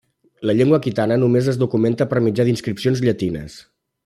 [0.49, 3.63] La llengua aquitana només es documenta per mitjà d'inscripcions llatines.